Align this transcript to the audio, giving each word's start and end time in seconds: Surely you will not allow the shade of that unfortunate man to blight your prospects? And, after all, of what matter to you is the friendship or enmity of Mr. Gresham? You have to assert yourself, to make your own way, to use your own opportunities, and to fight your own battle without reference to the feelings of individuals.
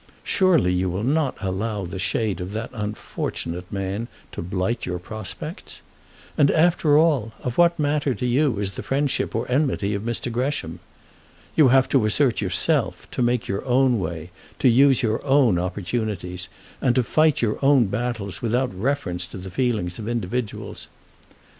Surely 0.23 0.73
you 0.73 0.89
will 0.89 1.03
not 1.03 1.37
allow 1.41 1.85
the 1.85 1.99
shade 1.99 2.41
of 2.41 2.53
that 2.53 2.71
unfortunate 2.73 3.71
man 3.71 4.07
to 4.31 4.41
blight 4.41 4.83
your 4.83 4.97
prospects? 4.97 5.83
And, 6.39 6.49
after 6.49 6.97
all, 6.97 7.33
of 7.43 7.59
what 7.59 7.77
matter 7.77 8.15
to 8.15 8.25
you 8.25 8.57
is 8.57 8.71
the 8.71 8.81
friendship 8.81 9.35
or 9.35 9.47
enmity 9.47 9.93
of 9.93 10.01
Mr. 10.01 10.31
Gresham? 10.31 10.79
You 11.55 11.67
have 11.67 11.87
to 11.89 12.03
assert 12.07 12.41
yourself, 12.41 13.07
to 13.11 13.21
make 13.21 13.47
your 13.47 13.63
own 13.63 13.99
way, 13.99 14.31
to 14.57 14.67
use 14.69 15.03
your 15.03 15.23
own 15.23 15.59
opportunities, 15.59 16.49
and 16.81 16.95
to 16.95 17.03
fight 17.03 17.43
your 17.43 17.63
own 17.63 17.85
battle 17.85 18.31
without 18.41 18.73
reference 18.73 19.27
to 19.27 19.37
the 19.37 19.51
feelings 19.51 19.99
of 19.99 20.09
individuals. 20.09 20.87